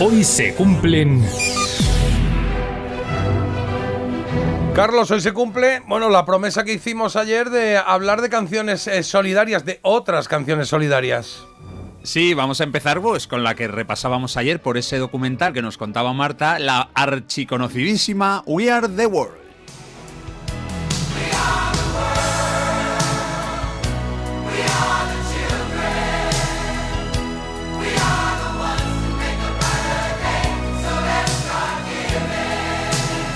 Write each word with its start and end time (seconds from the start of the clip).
Hoy 0.00 0.24
se 0.24 0.54
cumplen... 0.54 1.24
Carlos, 4.74 5.08
hoy 5.12 5.20
se 5.20 5.32
cumple, 5.32 5.82
bueno, 5.86 6.10
la 6.10 6.24
promesa 6.24 6.64
que 6.64 6.72
hicimos 6.72 7.14
ayer 7.14 7.48
de 7.48 7.76
hablar 7.76 8.20
de 8.20 8.28
canciones 8.28 8.88
eh, 8.88 9.04
solidarias, 9.04 9.64
de 9.64 9.78
otras 9.82 10.26
canciones 10.26 10.66
solidarias. 10.66 11.44
Sí, 12.02 12.34
vamos 12.34 12.60
a 12.60 12.64
empezar 12.64 13.00
pues, 13.00 13.28
con 13.28 13.44
la 13.44 13.54
que 13.54 13.68
repasábamos 13.68 14.36
ayer 14.36 14.60
por 14.60 14.76
ese 14.76 14.98
documental 14.98 15.52
que 15.52 15.62
nos 15.62 15.78
contaba 15.78 16.12
Marta, 16.12 16.58
la 16.58 16.90
archiconocidísima 16.94 18.42
We 18.46 18.72
Are 18.72 18.88
the 18.88 19.06
World. 19.06 19.43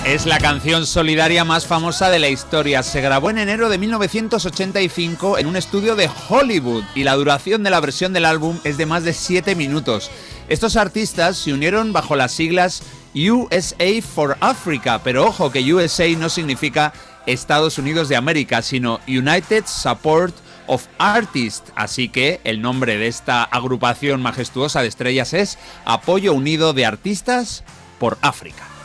Es 0.09 0.25
la 0.25 0.39
canción 0.39 0.87
solidaria 0.87 1.43
más 1.43 1.67
famosa 1.67 2.09
de 2.09 2.17
la 2.17 2.29
historia. 2.29 2.81
Se 2.81 2.99
grabó 2.99 3.29
en 3.29 3.37
enero 3.37 3.69
de 3.69 3.77
1985 3.77 5.37
en 5.37 5.45
un 5.45 5.55
estudio 5.55 5.95
de 5.95 6.09
Hollywood 6.27 6.83
y 6.95 7.03
la 7.03 7.13
duración 7.13 7.61
de 7.61 7.69
la 7.69 7.79
versión 7.79 8.11
del 8.11 8.25
álbum 8.25 8.59
es 8.63 8.77
de 8.77 8.87
más 8.87 9.03
de 9.03 9.13
7 9.13 9.53
minutos. 9.53 10.09
Estos 10.47 10.77
artistas 10.77 11.37
se 11.37 11.53
unieron 11.53 11.93
bajo 11.93 12.15
las 12.15 12.31
siglas 12.31 12.81
USA 13.13 14.01
for 14.01 14.35
Africa, 14.39 14.99
pero 15.03 15.27
ojo 15.27 15.51
que 15.51 15.71
USA 15.71 16.09
no 16.17 16.29
significa 16.29 16.91
Estados 17.27 17.77
Unidos 17.77 18.09
de 18.09 18.15
América, 18.15 18.63
sino 18.63 19.01
United 19.07 19.65
Support 19.67 20.35
of 20.65 20.87
Artists, 20.97 21.71
así 21.75 22.09
que 22.09 22.41
el 22.45 22.63
nombre 22.63 22.97
de 22.97 23.05
esta 23.05 23.43
agrupación 23.43 24.23
majestuosa 24.23 24.81
de 24.81 24.87
estrellas 24.87 25.33
es 25.33 25.59
Apoyo 25.85 26.33
Unido 26.33 26.73
de 26.73 26.87
Artistas 26.87 27.63
por 27.99 28.17
África. 28.23 28.78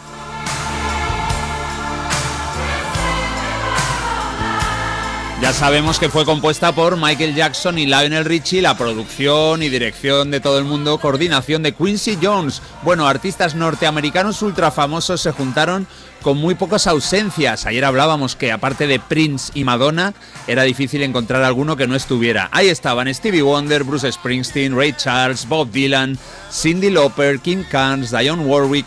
Ya 5.45 5.53
sabemos 5.53 5.99
que 5.99 6.09
fue 6.09 6.25
compuesta 6.25 6.75
por 6.75 6.97
Michael 6.97 7.35
Jackson 7.35 7.77
y 7.77 7.85
Lionel 7.85 8.25
Richie, 8.25 8.63
la 8.63 8.79
producción 8.79 9.63
y 9.63 9.69
dirección 9.69 10.31
de 10.31 10.41
todo 10.41 10.59
el 10.59 10.65
mundo, 10.65 10.97
coordinación 10.97 11.63
de 11.63 11.73
Quincy 11.73 12.19
Jones. 12.23 12.63
Bueno, 12.81 13.07
artistas 13.07 13.55
norteamericanos 13.55 14.41
ultra 14.41 14.71
famosos 14.71 15.21
se 15.21 15.33
juntaron 15.33 15.87
con 16.23 16.39
muy 16.39 16.55
pocas 16.55 16.87
ausencias. 16.87 17.67
Ayer 17.67 17.85
hablábamos 17.85 18.37
que 18.37 18.53
aparte 18.53 18.87
de 18.87 18.99
Prince 18.99 19.53
y 19.55 19.65
Madonna, 19.65 20.15
era 20.47 20.63
difícil 20.63 21.03
encontrar 21.03 21.43
alguno 21.43 21.77
que 21.77 21.87
no 21.87 21.95
estuviera. 21.95 22.49
Ahí 22.51 22.71
estaban 22.71 23.13
Stevie 23.13 23.43
Wonder, 23.43 23.85
Bruce 23.85 24.11
Springsteen, 24.11 24.75
Ray 24.75 24.95
Charles, 24.95 25.47
Bob 25.47 25.71
Dylan, 25.71 26.19
Cindy 26.51 26.89
Lauper, 26.89 27.39
Kim 27.41 27.65
Carnes, 27.71 28.13
Dionne 28.13 28.47
Warwick, 28.47 28.87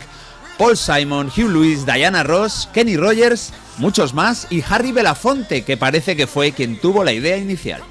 Paul 0.58 0.76
Simon, 0.76 1.28
Hugh 1.28 1.48
Lewis, 1.48 1.86
Diana 1.86 2.24
Ross, 2.24 2.68
Kenny 2.72 2.96
Rogers 2.96 3.52
muchos 3.78 4.12
más 4.12 4.46
y 4.50 4.62
Harry 4.68 4.92
Belafonte, 4.92 5.62
que 5.62 5.76
parece 5.76 6.16
que 6.16 6.26
fue 6.26 6.52
quien 6.52 6.76
tuvo 6.78 7.04
la 7.04 7.12
idea 7.12 7.36
inicial. 7.36 7.82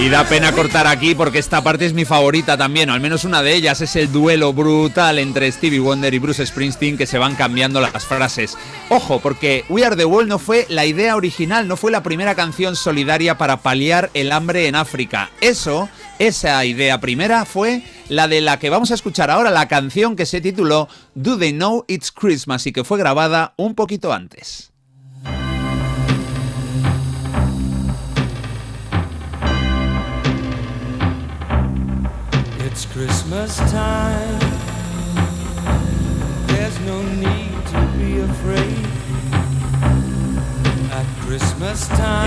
Y 0.00 0.10
da 0.10 0.22
pena 0.22 0.52
cortar 0.52 0.86
aquí 0.86 1.16
porque 1.16 1.40
esta 1.40 1.60
parte 1.64 1.84
es 1.84 1.92
mi 1.92 2.04
favorita 2.04 2.56
también, 2.56 2.88
o 2.88 2.92
al 2.92 3.00
menos 3.00 3.24
una 3.24 3.42
de 3.42 3.54
ellas, 3.54 3.80
es 3.80 3.96
el 3.96 4.12
duelo 4.12 4.52
brutal 4.52 5.18
entre 5.18 5.50
Stevie 5.50 5.80
Wonder 5.80 6.14
y 6.14 6.20
Bruce 6.20 6.46
Springsteen 6.46 6.96
que 6.96 7.04
se 7.04 7.18
van 7.18 7.34
cambiando 7.34 7.80
las 7.80 8.06
frases. 8.06 8.56
Ojo, 8.90 9.18
porque 9.18 9.64
We 9.68 9.84
Are 9.84 9.96
the 9.96 10.04
World 10.04 10.28
no 10.28 10.38
fue 10.38 10.66
la 10.68 10.86
idea 10.86 11.16
original, 11.16 11.66
no 11.66 11.76
fue 11.76 11.90
la 11.90 12.04
primera 12.04 12.36
canción 12.36 12.76
solidaria 12.76 13.38
para 13.38 13.56
paliar 13.56 14.08
el 14.14 14.30
hambre 14.30 14.68
en 14.68 14.76
África. 14.76 15.30
Eso, 15.40 15.88
esa 16.20 16.64
idea 16.64 17.00
primera 17.00 17.44
fue 17.44 17.82
la 18.08 18.28
de 18.28 18.40
la 18.40 18.60
que 18.60 18.70
vamos 18.70 18.92
a 18.92 18.94
escuchar 18.94 19.32
ahora, 19.32 19.50
la 19.50 19.66
canción 19.66 20.14
que 20.14 20.26
se 20.26 20.40
tituló 20.40 20.88
Do 21.16 21.36
They 21.38 21.54
Know 21.54 21.84
It's 21.88 22.12
Christmas 22.12 22.68
y 22.68 22.72
que 22.72 22.84
fue 22.84 22.98
grabada 22.98 23.52
un 23.56 23.74
poquito 23.74 24.12
antes. 24.12 24.70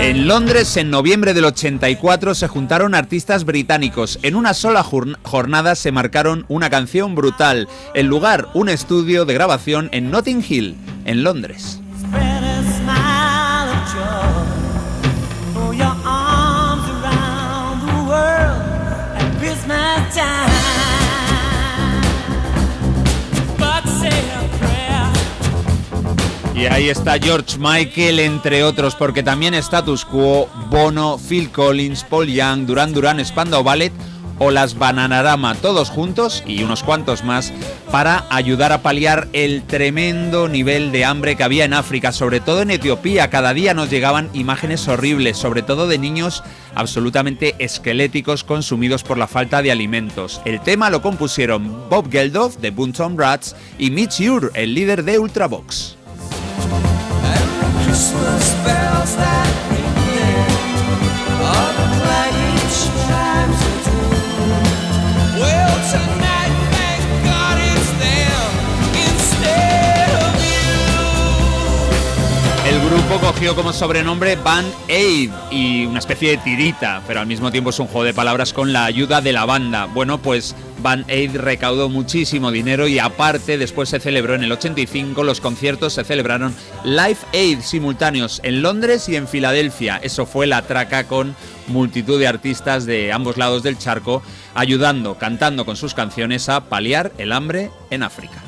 En 0.00 0.26
Londres, 0.26 0.76
en 0.76 0.90
noviembre 0.90 1.34
del 1.34 1.44
84, 1.44 2.34
se 2.34 2.48
juntaron 2.48 2.94
artistas 2.94 3.44
británicos. 3.44 4.18
En 4.22 4.36
una 4.36 4.54
sola 4.54 4.82
jornada 4.82 5.74
se 5.74 5.92
marcaron 5.92 6.44
una 6.48 6.70
canción 6.70 7.14
brutal. 7.14 7.68
El 7.94 8.06
lugar, 8.06 8.48
un 8.54 8.68
estudio 8.68 9.24
de 9.24 9.34
grabación 9.34 9.88
en 9.92 10.10
Notting 10.10 10.44
Hill, 10.48 10.76
en 11.04 11.24
Londres. 11.24 11.81
Y 26.62 26.66
ahí 26.66 26.90
está 26.90 27.18
George 27.18 27.58
Michael, 27.58 28.20
entre 28.20 28.62
otros, 28.62 28.94
porque 28.94 29.24
también 29.24 29.52
Status 29.52 30.04
Quo, 30.04 30.48
Bono, 30.70 31.18
Phil 31.18 31.50
Collins, 31.50 32.04
Paul 32.04 32.28
Young, 32.28 32.66
Duran 32.66 32.92
Duran, 32.92 33.24
Spandau 33.24 33.64
Ballet 33.64 33.92
o 34.38 34.52
las 34.52 34.78
Bananarama, 34.78 35.56
todos 35.56 35.90
juntos 35.90 36.44
y 36.46 36.62
unos 36.62 36.84
cuantos 36.84 37.24
más, 37.24 37.52
para 37.90 38.26
ayudar 38.30 38.70
a 38.70 38.80
paliar 38.80 39.26
el 39.32 39.64
tremendo 39.64 40.48
nivel 40.48 40.92
de 40.92 41.04
hambre 41.04 41.34
que 41.34 41.42
había 41.42 41.64
en 41.64 41.74
África, 41.74 42.12
sobre 42.12 42.38
todo 42.38 42.62
en 42.62 42.70
Etiopía. 42.70 43.28
Cada 43.28 43.54
día 43.54 43.74
nos 43.74 43.90
llegaban 43.90 44.30
imágenes 44.32 44.86
horribles, 44.86 45.36
sobre 45.36 45.62
todo 45.62 45.88
de 45.88 45.98
niños 45.98 46.44
absolutamente 46.76 47.56
esqueléticos 47.58 48.44
consumidos 48.44 49.02
por 49.02 49.18
la 49.18 49.26
falta 49.26 49.62
de 49.62 49.72
alimentos. 49.72 50.40
El 50.44 50.60
tema 50.60 50.90
lo 50.90 51.02
compusieron 51.02 51.88
Bob 51.90 52.08
Geldof 52.08 52.58
de 52.58 52.70
Bunton 52.70 53.18
Rats 53.18 53.56
y 53.80 53.90
Mitch 53.90 54.20
Ure, 54.20 54.50
el 54.54 54.74
líder 54.74 55.02
de 55.02 55.18
Ultravox. 55.18 55.96
Christmas 58.02 58.71
como 73.50 73.72
sobrenombre 73.72 74.36
Band 74.36 74.72
Aid 74.88 75.30
y 75.50 75.84
una 75.84 75.98
especie 75.98 76.30
de 76.30 76.36
tirita, 76.36 77.02
pero 77.08 77.18
al 77.18 77.26
mismo 77.26 77.50
tiempo 77.50 77.70
es 77.70 77.78
un 77.80 77.88
juego 77.88 78.04
de 78.04 78.14
palabras 78.14 78.52
con 78.52 78.72
la 78.72 78.84
ayuda 78.84 79.20
de 79.20 79.32
la 79.32 79.44
banda. 79.44 79.86
Bueno, 79.86 80.18
pues 80.18 80.54
Band 80.80 81.10
Aid 81.10 81.36
recaudó 81.36 81.88
muchísimo 81.88 82.52
dinero 82.52 82.86
y 82.86 83.00
aparte 83.00 83.58
después 83.58 83.88
se 83.88 83.98
celebró 83.98 84.36
en 84.36 84.44
el 84.44 84.52
85 84.52 85.24
los 85.24 85.40
conciertos 85.40 85.92
se 85.94 86.04
celebraron 86.04 86.54
Live 86.84 87.18
Aid 87.34 87.60
simultáneos 87.62 88.40
en 88.44 88.62
Londres 88.62 89.08
y 89.08 89.16
en 89.16 89.26
Filadelfia. 89.26 89.96
Eso 89.96 90.24
fue 90.24 90.46
la 90.46 90.62
traca 90.62 91.08
con 91.08 91.34
multitud 91.66 92.20
de 92.20 92.28
artistas 92.28 92.86
de 92.86 93.12
ambos 93.12 93.38
lados 93.38 93.64
del 93.64 93.76
charco 93.76 94.22
ayudando, 94.54 95.18
cantando 95.18 95.66
con 95.66 95.74
sus 95.74 95.94
canciones 95.94 96.48
a 96.48 96.68
paliar 96.68 97.12
el 97.18 97.32
hambre 97.32 97.70
en 97.90 98.04
África. 98.04 98.40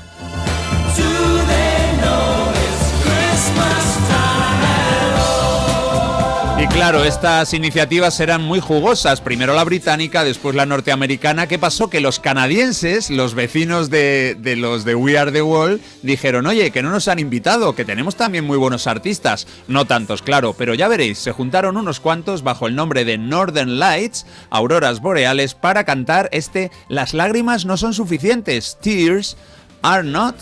Y 6.65 6.67
claro, 6.69 7.05
estas 7.05 7.53
iniciativas 7.53 8.19
eran 8.21 8.43
muy 8.43 8.59
jugosas. 8.59 9.21
Primero 9.21 9.53
la 9.53 9.65
británica, 9.65 10.25
después 10.25 10.57
la 10.57 10.65
norteamericana. 10.65 11.47
¿Qué 11.47 11.59
pasó? 11.59 11.91
Que 11.91 12.01
los 12.01 12.21
canadienses, 12.21 13.11
los 13.11 13.35
vecinos 13.35 13.91
de, 13.91 14.35
los 14.57 14.87
de 14.87 14.95
We 14.95 15.19
Are 15.19 15.31
the 15.31 15.43
World, 15.43 15.83
dijeron, 16.01 16.47
oye, 16.47 16.71
que 16.71 16.83
no 16.83 16.89
nos 16.89 17.07
han 17.09 17.19
invitado, 17.19 17.75
que 17.75 17.85
tenemos 17.85 18.17
también 18.17 18.47
muy 18.47 18.57
buenos 18.57 18.87
artistas. 18.87 19.47
No 19.69 19.85
tantos, 19.85 20.23
claro, 20.23 20.55
pero 20.57 20.73
ya 20.73 20.89
veréis, 20.89 21.19
se 21.19 21.33
juntaron 21.33 21.77
unos 21.77 22.01
cuantos 22.01 22.43
bajo 22.43 22.67
el 22.67 22.75
nombre 22.75 23.05
de 23.05 23.19
Northern 23.19 23.79
Lights, 23.79 24.25
auroras 24.49 25.03
boreales, 25.03 25.55
para 25.55 25.85
cantar 25.85 26.31
este 26.33 26.71
Las 26.89 27.13
lágrimas 27.13 27.67
no 27.67 27.77
son 27.77 27.93
suficientes. 27.93 28.79
Tears 28.81 29.37
are 29.83 30.03
not 30.03 30.37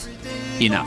enough. 0.60 0.86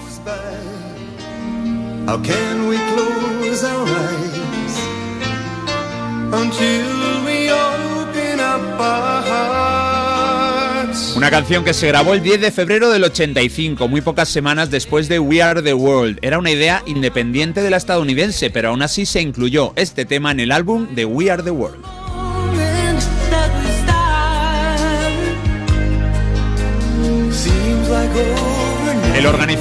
Una 11.15 11.29
canción 11.29 11.63
que 11.63 11.73
se 11.73 11.87
grabó 11.87 12.13
el 12.13 12.21
10 12.21 12.41
de 12.41 12.51
febrero 12.51 12.89
del 12.89 13.05
85, 13.05 13.87
muy 13.87 14.01
pocas 14.01 14.27
semanas 14.27 14.69
después 14.69 15.07
de 15.07 15.19
We 15.19 15.41
Are 15.41 15.61
the 15.61 15.73
World. 15.73 16.19
Era 16.21 16.37
una 16.37 16.51
idea 16.51 16.83
independiente 16.85 17.61
de 17.61 17.69
la 17.69 17.77
estadounidense, 17.77 18.49
pero 18.49 18.69
aún 18.69 18.81
así 18.81 19.05
se 19.05 19.21
incluyó 19.21 19.71
este 19.77 20.03
tema 20.03 20.31
en 20.31 20.41
el 20.41 20.51
álbum 20.51 20.93
de 20.93 21.05
We 21.05 21.31
Are 21.31 21.41
the 21.41 21.51
World. 21.51 21.94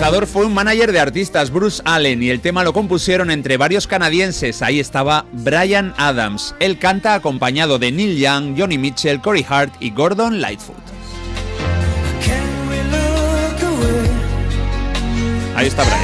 Organizador 0.04 0.26
fue 0.26 0.44
un 0.44 0.52
manager 0.52 0.92
de 0.92 1.00
artistas, 1.00 1.50
Bruce 1.50 1.80
Allen, 1.86 2.22
y 2.22 2.28
el 2.28 2.40
tema 2.40 2.62
lo 2.62 2.74
compusieron 2.74 3.30
entre 3.30 3.56
varios 3.56 3.86
canadienses. 3.86 4.60
Ahí 4.60 4.78
estaba 4.78 5.24
Brian 5.32 5.94
Adams. 5.96 6.54
Él 6.60 6.78
canta 6.78 7.14
acompañado 7.14 7.78
de 7.78 7.90
Neil 7.90 8.18
Young, 8.18 8.54
Johnny 8.58 8.76
Mitchell, 8.76 9.22
Corey 9.22 9.46
Hart 9.48 9.72
y 9.80 9.90
Gordon 9.90 10.42
Lightfoot. 10.42 10.76
Ahí 15.56 15.68
está 15.68 15.84
Brian. 15.84 16.03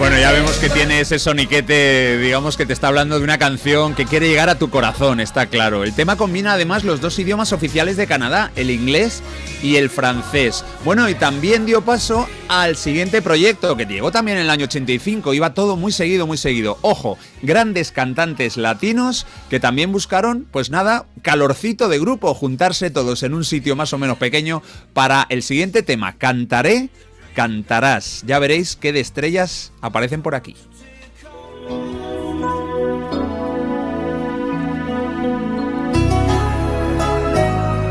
Bueno, 0.00 0.18
ya 0.18 0.32
vemos 0.32 0.56
que 0.56 0.70
tiene 0.70 1.02
ese 1.02 1.18
soniquete, 1.18 2.16
digamos 2.16 2.56
que 2.56 2.64
te 2.64 2.72
está 2.72 2.88
hablando 2.88 3.18
de 3.18 3.24
una 3.24 3.36
canción 3.36 3.94
que 3.94 4.06
quiere 4.06 4.30
llegar 4.30 4.48
a 4.48 4.54
tu 4.54 4.70
corazón, 4.70 5.20
está 5.20 5.44
claro. 5.44 5.84
El 5.84 5.92
tema 5.92 6.16
combina 6.16 6.54
además 6.54 6.84
los 6.84 7.02
dos 7.02 7.18
idiomas 7.18 7.52
oficiales 7.52 7.98
de 7.98 8.06
Canadá, 8.06 8.50
el 8.56 8.70
inglés 8.70 9.22
y 9.62 9.76
el 9.76 9.90
francés. 9.90 10.64
Bueno, 10.86 11.06
y 11.10 11.14
también 11.14 11.66
dio 11.66 11.82
paso 11.82 12.26
al 12.48 12.76
siguiente 12.76 13.20
proyecto 13.20 13.76
que 13.76 13.84
llegó 13.84 14.10
también 14.10 14.38
en 14.38 14.44
el 14.44 14.50
año 14.50 14.64
85, 14.64 15.34
iba 15.34 15.52
todo 15.52 15.76
muy 15.76 15.92
seguido, 15.92 16.26
muy 16.26 16.38
seguido. 16.38 16.78
Ojo, 16.80 17.18
grandes 17.42 17.92
cantantes 17.92 18.56
latinos 18.56 19.26
que 19.50 19.60
también 19.60 19.92
buscaron, 19.92 20.46
pues 20.50 20.70
nada, 20.70 21.04
calorcito 21.20 21.90
de 21.90 21.98
grupo, 21.98 22.32
juntarse 22.32 22.90
todos 22.90 23.22
en 23.22 23.34
un 23.34 23.44
sitio 23.44 23.76
más 23.76 23.92
o 23.92 23.98
menos 23.98 24.16
pequeño 24.16 24.62
para 24.94 25.26
el 25.28 25.42
siguiente 25.42 25.82
tema, 25.82 26.16
Cantaré 26.16 26.88
cantarás. 27.34 28.22
Ya 28.26 28.38
veréis 28.38 28.76
qué 28.76 28.92
de 28.92 29.00
estrellas 29.00 29.72
aparecen 29.80 30.22
por 30.22 30.34
aquí. 30.34 30.56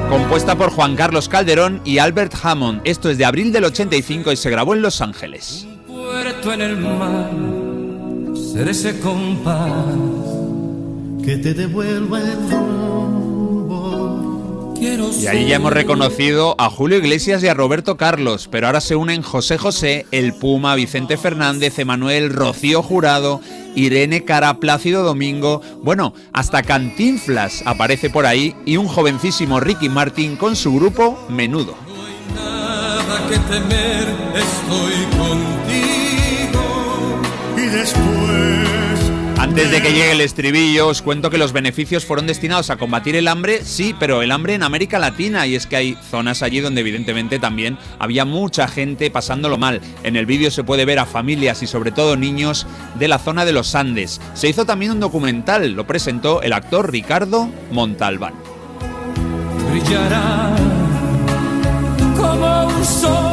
Compuesta 0.09 0.57
por 0.57 0.71
Juan 0.71 0.95
Carlos 0.95 1.29
Calderón 1.29 1.81
y 1.85 1.99
Albert 1.99 2.33
Hammond. 2.41 2.81
Esto 2.83 3.11
es 3.11 3.19
de 3.19 3.25
abril 3.25 3.51
del 3.51 3.65
85 3.65 4.31
y 4.31 4.37
se 4.37 4.49
grabó 4.49 4.73
en 4.73 4.81
Los 4.81 5.01
Ángeles. 5.01 5.67
puerto 5.85 6.51
en 6.51 6.61
el 6.61 6.77
mar, 6.77 7.31
ser 8.35 8.69
ese 8.69 8.99
compás 8.99 9.95
que 11.23 11.37
te 11.37 11.53
devuelva 11.53 12.19
el 12.21 12.37
y 14.81 15.27
ahí 15.27 15.47
ya 15.47 15.57
hemos 15.57 15.73
reconocido 15.73 16.55
a 16.57 16.69
Julio 16.69 16.99
Iglesias 16.99 17.43
y 17.43 17.47
a 17.47 17.53
Roberto 17.53 17.97
Carlos, 17.97 18.47
pero 18.49 18.67
ahora 18.67 18.79
se 18.79 18.95
unen 18.95 19.21
José 19.21 19.57
José, 19.57 20.05
El 20.11 20.33
Puma, 20.33 20.75
Vicente 20.75 21.17
Fernández, 21.17 21.79
Emanuel, 21.79 22.31
Rocío 22.31 22.81
Jurado, 22.81 23.41
Irene 23.75 24.23
Cara, 24.23 24.59
Plácido 24.59 25.03
Domingo, 25.03 25.61
bueno, 25.81 26.13
hasta 26.31 26.63
Cantinflas 26.63 27.61
aparece 27.65 28.09
por 28.09 28.25
ahí 28.25 28.55
y 28.65 28.77
un 28.77 28.87
jovencísimo 28.87 29.59
Ricky 29.59 29.89
Martin 29.89 30.37
con 30.37 30.55
su 30.55 30.73
grupo 30.73 31.19
Menudo. 31.27 31.75
que 33.27 33.37
temer, 33.37 34.07
estoy 34.33 34.93
contigo 35.17 36.63
y 37.57 37.65
después 37.65 38.78
antes 39.39 39.71
de 39.71 39.81
que 39.81 39.93
llegue 39.93 40.11
el 40.11 40.21
estribillo, 40.21 40.89
os 40.89 41.01
cuento 41.01 41.29
que 41.29 41.37
los 41.37 41.53
beneficios 41.53 42.05
fueron 42.05 42.27
destinados 42.27 42.69
a 42.69 42.75
combatir 42.75 43.15
el 43.15 43.29
hambre, 43.29 43.63
sí, 43.63 43.95
pero 43.97 44.21
el 44.21 44.31
hambre 44.31 44.53
en 44.53 44.63
América 44.63 44.99
Latina, 44.99 45.47
y 45.47 45.55
es 45.55 45.65
que 45.65 45.77
hay 45.77 45.97
zonas 46.11 46.43
allí 46.43 46.59
donde 46.59 46.81
evidentemente 46.81 47.39
también 47.39 47.77
había 47.99 48.25
mucha 48.25 48.67
gente 48.67 49.09
pasándolo 49.09 49.57
mal. 49.57 49.79
En 50.03 50.17
el 50.17 50.25
vídeo 50.25 50.51
se 50.51 50.65
puede 50.65 50.83
ver 50.83 50.99
a 50.99 51.05
familias 51.05 51.63
y 51.63 51.67
sobre 51.67 51.91
todo 51.91 52.17
niños 52.17 52.67
de 52.95 53.07
la 53.07 53.17
zona 53.17 53.45
de 53.45 53.53
los 53.53 53.75
Andes. 53.75 54.19
Se 54.33 54.49
hizo 54.49 54.65
también 54.65 54.91
un 54.91 54.99
documental, 54.99 55.71
lo 55.71 55.87
presentó 55.87 56.41
el 56.41 56.51
actor 56.51 56.91
Ricardo 56.91 57.49
Montalbán. 57.71 58.33
Brillará 59.71 60.53
como 62.17 62.67
un 62.67 62.85
sol 62.85 63.28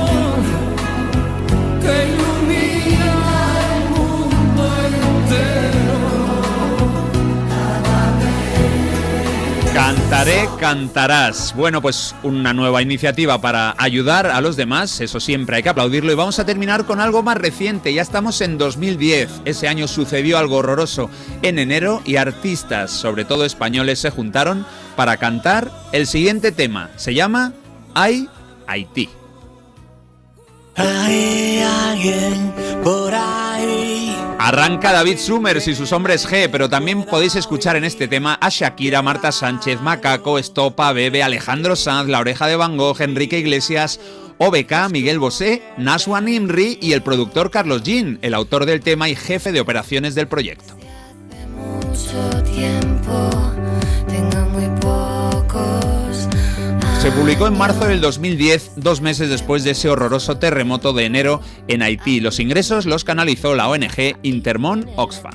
Cantaré, 9.77 10.49
cantarás. 10.59 11.55
Bueno, 11.55 11.83
pues 11.83 12.15
una 12.23 12.55
nueva 12.55 12.81
iniciativa 12.81 13.43
para 13.43 13.75
ayudar 13.77 14.27
a 14.27 14.41
los 14.41 14.57
demás, 14.57 15.03
eso 15.03 15.21
siempre 15.21 15.57
hay 15.57 15.63
que 15.63 15.69
aplaudirlo. 15.69 16.11
Y 16.11 16.15
vamos 16.15 16.39
a 16.39 16.47
terminar 16.47 16.87
con 16.87 16.99
algo 16.99 17.23
más 17.23 17.37
reciente. 17.37 17.93
Ya 17.93 18.01
estamos 18.01 18.41
en 18.41 18.57
2010. 18.57 19.43
Ese 19.45 19.69
año 19.69 19.87
sucedió 19.87 20.39
algo 20.39 20.57
horroroso 20.57 21.11
en 21.43 21.59
enero 21.59 22.01
y 22.07 22.17
artistas, 22.17 22.91
sobre 22.91 23.27
todo 23.27 23.45
españoles, 23.45 23.99
se 23.99 24.09
juntaron 24.09 24.65
para 24.97 25.19
cantar 25.19 25.71
el 25.93 26.07
siguiente 26.07 26.53
tema. 26.53 26.89
Se 26.97 27.13
llama 27.13 27.53
Hay 27.93 28.31
Haití. 28.67 29.11
Hay 30.75 31.61
alguien 31.61 32.55
por. 32.83 33.06
Arranca 34.47 34.93
David 34.93 35.19
Summers 35.19 35.67
y 35.67 35.75
sus 35.75 35.91
hombres 35.91 36.25
G, 36.25 36.49
pero 36.49 36.69
también 36.69 37.03
podéis 37.03 37.35
escuchar 37.35 37.75
en 37.75 37.83
este 37.83 38.07
tema 38.07 38.39
a 38.41 38.49
Shakira, 38.49 39.03
Marta 39.03 39.33
Sánchez, 39.33 39.81
Macaco, 39.81 40.39
Estopa, 40.39 40.93
Bebe, 40.93 41.25
Alejandro 41.25 41.75
Sanz, 41.75 42.09
La 42.09 42.21
Oreja 42.21 42.47
de 42.47 42.55
Van 42.55 42.77
Gogh, 42.77 43.01
Enrique 43.01 43.41
Iglesias, 43.41 43.99
OBK, 44.39 44.89
Miguel 44.93 45.19
Bosé, 45.19 45.65
Naswan 45.79 46.29
Imri 46.29 46.79
y 46.81 46.93
el 46.93 47.03
productor 47.03 47.51
Carlos 47.51 47.83
Jean, 47.83 48.21
el 48.23 48.35
autor 48.35 48.67
del 48.67 48.83
tema 48.83 49.09
y 49.09 49.17
jefe 49.17 49.51
de 49.51 49.61
operaciones 49.61 50.15
del 50.15 50.29
proyecto. 50.29 50.77
Se 57.07 57.13
publicó 57.13 57.47
en 57.47 57.57
marzo 57.57 57.87
del 57.87 58.01
2010, 58.01 58.73
dos 58.75 59.01
meses 59.01 59.29
después 59.31 59.63
de 59.63 59.71
ese 59.71 59.89
horroroso 59.89 60.39
terremoto 60.39 60.93
de 60.93 61.05
enero 61.05 61.41
en 61.69 61.83
Haití. 61.83 62.19
Los 62.19 62.41
ingresos 62.41 62.85
los 62.85 63.05
canalizó 63.05 63.55
la 63.55 63.69
ONG 63.69 64.17
Intermon 64.23 64.91
Oxfam. 64.97 65.31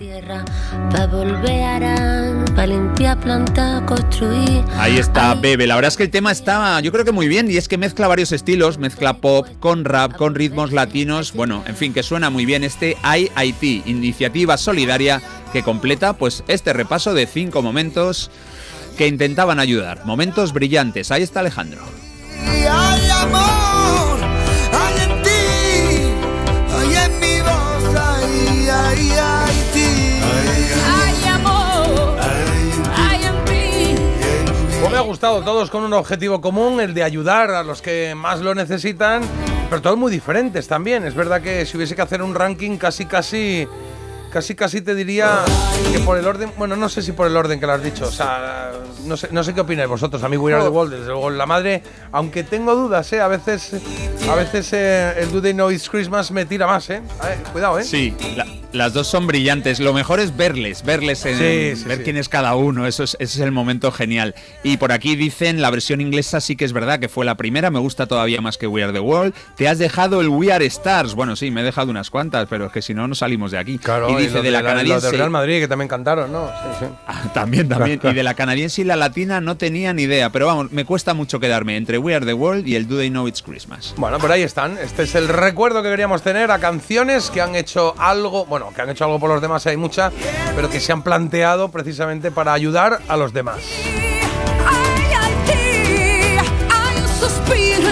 Ahí 4.76 4.98
está 4.98 5.34
Bebe. 5.36 5.66
La 5.66 5.76
verdad 5.76 5.88
es 5.88 5.96
que 5.96 6.04
el 6.04 6.10
tema 6.10 6.34
está, 6.34 6.78
yo 6.82 6.92
creo 6.92 7.06
que 7.06 7.14
muy 7.14 7.30
bien, 7.30 7.50
y 7.50 7.56
es 7.56 7.70
que 7.70 7.78
mezcla 7.78 8.10
varios 8.10 8.34
estilos, 8.34 8.78
mezcla 8.78 9.20
pop 9.20 9.48
con 9.62 9.86
rap, 9.86 10.18
con 10.18 10.36
ritmos 10.36 10.74
latinos. 10.74 11.32
Bueno, 11.32 11.64
en 11.66 11.78
fin, 11.78 11.94
que 11.94 12.04
suena 12.04 12.30
muy 12.30 12.44
bien 12.44 12.66
este 12.66 12.98
Haití, 13.02 13.82
iniciativa 13.86 14.58
solidaria 14.58 15.22
que 15.54 15.64
completa 15.64 16.14
pues 16.18 16.44
este 16.50 16.74
repaso 16.74 17.14
de 17.14 17.28
cinco 17.28 17.62
momentos 17.62 18.30
que 18.98 19.08
intentaban 19.08 19.60
ayudar. 19.60 20.06
Momentos 20.06 20.54
brillantes. 20.54 21.12
Ahí 21.12 21.24
está 21.24 21.40
Alejandro. 21.40 21.82
me 34.92 34.98
ha 34.98 35.02
gustado, 35.02 35.42
todos 35.42 35.70
con 35.70 35.86
un 35.86 35.94
objetivo 35.94 36.42
común, 36.42 36.82
el 36.82 36.94
de 36.94 37.04
ayudar 37.04 37.50
a 37.52 37.64
los 37.64 37.82
que 37.82 38.14
más 38.14 38.42
lo 38.42 38.54
necesitan, 38.54 39.22
pero 39.70 39.82
todos 39.82 39.98
muy 39.98 40.12
diferentes 40.12 40.68
también. 40.68 41.06
Es 41.06 41.16
verdad 41.16 41.42
que 41.42 41.66
si 41.66 41.78
hubiese 41.78 41.96
que 41.96 42.02
hacer 42.02 42.22
un 42.22 42.36
ranking 42.36 42.76
casi 42.76 43.06
casi 43.06 43.66
casi 44.32 44.56
casi 44.56 44.82
te 44.82 44.96
diría 44.96 45.44
que 45.92 46.00
por 46.00 46.18
el 46.18 46.26
orden, 46.26 46.52
bueno, 46.58 46.76
no 46.76 46.90
sé 46.90 47.02
si 47.02 47.12
por 47.12 47.28
el 47.28 47.38
orden 47.38 47.60
que 47.60 47.68
lo 47.68 47.74
has 47.74 47.84
dicho, 47.84 48.08
o 48.08 48.12
sea, 48.12 48.72
no 49.06 49.18
sé, 49.18 49.28
no 49.32 49.44
sé 49.44 49.54
qué 49.54 49.62
opináis 49.62 49.90
vosotros. 49.90 50.24
A 50.24 50.30
mí 50.30 50.38
We 50.38 50.54
Are 50.54 50.64
the 50.64 50.70
World, 50.70 50.94
desde 50.94 51.08
luego 51.08 51.30
la 51.30 51.46
madre, 51.46 51.84
aunque 52.12 52.44
tengo 52.44 52.76
dudas, 52.76 53.12
¿eh? 53.14 53.22
A 53.22 53.28
veces, 53.28 53.76
a 54.30 54.36
veces 54.36 54.72
eh, 54.74 55.14
el 55.18 55.32
Do 55.32 55.42
They 55.42 55.54
Know 55.54 55.70
It's 55.70 55.90
Christmas 55.90 56.32
me 56.32 56.46
tira 56.46 56.66
más, 56.66 56.90
¿eh? 56.90 57.02
cuidado, 57.52 57.80
¿eh? 57.80 57.84
Sí, 57.84 58.16
Las 58.74 58.94
dos 58.94 59.08
son 59.08 59.28
brillantes. 59.28 59.80
Lo 59.80 59.94
mejor 59.94 60.20
es 60.20 60.36
verles, 60.38 60.84
verles, 60.84 61.26
en, 61.26 61.88
ver 61.88 62.04
quién 62.04 62.18
es 62.18 62.30
cada 62.30 62.56
uno. 62.56 62.88
Eso 62.88 63.04
es, 63.04 63.18
ese 63.20 63.40
es 63.40 63.40
el 63.40 63.52
momento 63.52 63.92
genial. 63.92 64.34
Y 64.64 64.78
por 64.78 64.92
aquí 64.92 65.16
dicen, 65.16 65.62
la 65.62 65.70
versión 65.70 66.00
inglesa 66.00 66.40
sí 66.40 66.56
que 66.56 66.64
es 66.64 66.72
verdad 66.72 67.00
que 67.00 67.10
fue 67.10 67.26
la 67.26 67.36
primera. 67.36 67.70
Me 67.70 67.80
gusta 67.80 68.08
todavía 68.08 68.40
más 68.42 68.58
que 68.58 68.68
We 68.68 68.84
Are 68.84 68.94
the 68.94 69.00
World. 69.00 69.34
Te 69.56 69.68
has 69.68 69.78
dejado 69.78 70.22
el 70.22 70.30
We 70.30 70.54
Are 70.54 70.66
Stars. 70.66 71.16
Bueno, 71.16 71.36
sí, 71.36 71.52
me 71.52 71.62
he 71.62 71.64
dejado 71.64 71.92
unas 71.92 72.10
cuantas, 72.10 72.48
pero 72.50 72.68
es 72.68 72.72
que 72.72 72.82
si 72.82 72.94
no, 72.94 73.08
no 73.08 73.16
salimos 73.16 73.52
de 73.52 73.58
aquí. 73.58 73.78
Claro, 73.78 74.10
y 74.10 74.24
dice 74.24 74.42
de, 74.42 74.52
la, 74.52 74.64
canadiense. 74.64 75.12
Real 75.12 75.30
Madrid, 75.30 75.60
que 75.60 75.68
también 75.68 75.90
cantaron, 75.90 76.32
¿no? 76.32 76.48
Sí, 76.48 76.78
sí. 76.80 76.86
Ah, 77.08 77.24
también, 77.34 77.68
también. 77.68 78.00
y 78.04 78.14
de 78.14 78.24
la 78.24 78.36
canadiense 78.36 78.82
y 78.82 78.86
la 78.86 78.96
latina 78.96 79.42
no 79.42 79.58
tenía 79.58 79.94
ni 79.94 80.04
idea. 80.04 80.30
Pero 80.30 80.48
vamos, 80.48 80.72
me 80.72 80.86
cuesta 80.86 81.14
mucho 81.14 81.40
quedarme 81.40 81.76
entre 81.76 81.98
We 81.98 82.16
Are 82.16 82.26
the 82.26 82.34
World 82.34 82.68
y 82.68 82.76
el 82.76 82.88
Do 82.88 82.98
They 82.98 83.10
Know 83.10 83.28
It's 83.28 83.42
Christmas. 83.42 83.94
Bueno, 83.98 84.18
por 84.18 84.32
ahí 84.32 84.44
están. 84.44 84.78
Este 84.78 85.04
es 85.04 85.16
el 85.16 85.28
recuerdo 85.28 85.84
que 85.84 85.90
queríamos 85.90 86.22
tener 86.22 86.52
a 86.52 86.60
canciones 86.60 87.30
que 87.30 87.42
han 87.42 87.56
hecho 87.56 87.96
algo, 87.98 88.46
que 88.70 88.82
han 88.82 88.90
hecho 88.90 89.06
algo 89.06 89.20
por 89.20 89.30
los 89.30 89.42
demás, 89.42 89.66
hay 89.68 89.78
muchas, 89.78 90.14
pero 90.56 90.70
que 90.70 90.80
se 90.80 90.92
han 90.92 91.02
planteado 91.02 91.70
precisamente 91.70 92.32
para 92.32 92.54
ayudar 92.54 93.00
a 93.08 93.18
los 93.18 93.34
demás. 93.34 94.01